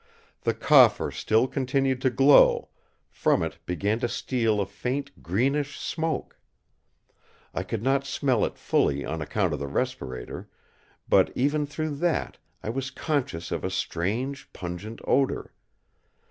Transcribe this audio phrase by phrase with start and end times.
[0.41, 2.69] The coffer still continued to glow;
[3.11, 6.39] from it began to steal a faint greenish smoke.
[7.53, 10.49] I could not smell it fully on account of the respirator;
[11.07, 15.53] but, even through that, I was conscious of a strange pungent odour.